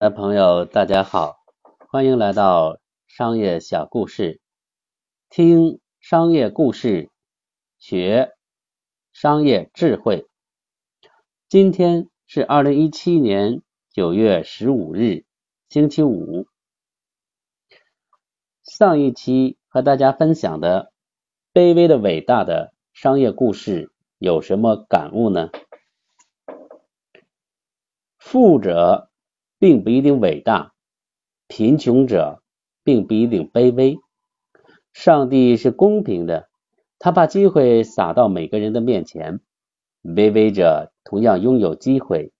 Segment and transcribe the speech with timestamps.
[0.00, 1.36] 的朋友，大家好，
[1.90, 4.40] 欢迎来到商业小故事，
[5.28, 7.10] 听商业故事，
[7.78, 8.32] 学
[9.12, 10.26] 商业智慧。
[11.50, 13.60] 今天是二零一七年
[13.92, 15.26] 九月十五日，
[15.68, 16.46] 星期五。
[18.64, 20.94] 上一期和大家分享的
[21.52, 25.50] 卑微的伟大的商业故事有什么感悟呢？
[28.16, 29.09] 富者。
[29.60, 30.72] 并不一定伟大，
[31.46, 32.42] 贫穷者
[32.82, 33.98] 并不一定卑微。
[34.94, 36.48] 上帝是公平的，
[36.98, 39.40] 他把机会撒到每个人的面前，
[40.02, 42.32] 卑微者同样拥有机会。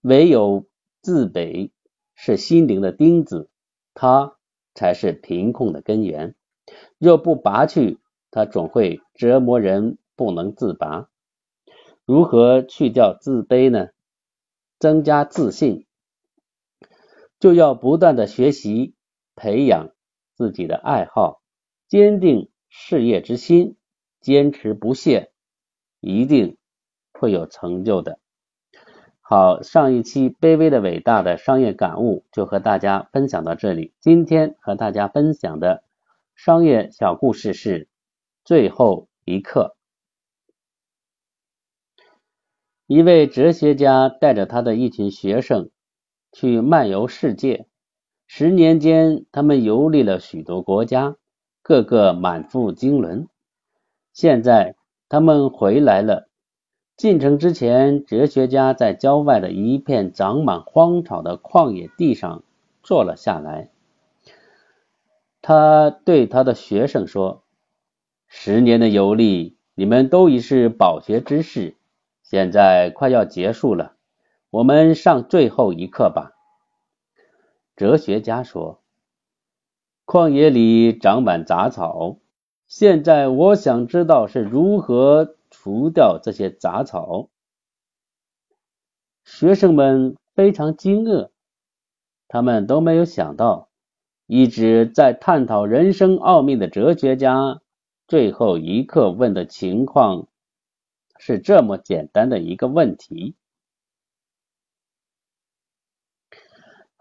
[0.00, 0.66] 唯有
[1.02, 1.70] 自卑
[2.14, 3.50] 是心灵的钉子，
[3.92, 4.38] 它
[4.74, 6.34] 才是贫困的根源。
[6.98, 7.98] 若不拔去，
[8.30, 11.10] 它总会折磨人不能自拔。
[12.06, 13.90] 如何去掉自卑呢？
[14.78, 15.84] 增加自信。
[17.42, 18.94] 就要不断的学习，
[19.34, 19.90] 培养
[20.36, 21.42] 自己的爱好，
[21.88, 23.76] 坚定事业之心，
[24.20, 25.32] 坚持不懈，
[25.98, 26.56] 一定
[27.12, 28.20] 会有成就的。
[29.20, 33.92] 好，上一期卑微的伟大的商业感悟就和大家分享到这里。
[33.98, 35.82] 今天和大家分享的
[36.36, 37.88] 商业小故事是
[38.44, 39.76] 最后一课。
[42.86, 45.70] 一位哲学家带着他的一群学生。
[46.32, 47.66] 去漫游世界，
[48.26, 51.16] 十年间，他们游历了许多国家，
[51.62, 53.28] 个个满腹经纶。
[54.14, 54.74] 现在
[55.08, 56.28] 他们回来了。
[56.96, 62.44] 进城之前，哲学家在郊外的一片长满荒草的旷野地上
[62.82, 63.70] 坐了下来。
[65.40, 67.42] 他对他的学生说
[68.28, 71.74] ：“十年的游历，你们都已是饱学之士，
[72.22, 73.96] 现在快要结束了。”
[74.52, 76.32] 我们上最后一课吧。
[77.74, 78.82] 哲学家说
[80.04, 82.18] ：“旷野里长满杂草，
[82.68, 87.30] 现在我想知道是如何除掉这些杂草。”
[89.24, 91.30] 学生们非常惊愕，
[92.28, 93.70] 他们都没有想到，
[94.26, 97.62] 一直在探讨人生奥秘的哲学家，
[98.06, 100.28] 最后一刻问的情况
[101.16, 103.34] 是这么简单的一个问题。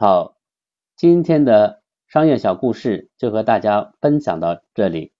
[0.00, 0.38] 好，
[0.96, 5.12] 今天的商业小故事就和大家分享到这里。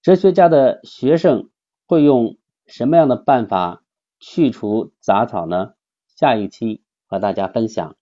[0.00, 1.50] 哲学家的学生
[1.86, 3.82] 会用什么样的办法
[4.18, 5.74] 去除杂草呢？
[6.08, 7.96] 下一期和大家分享。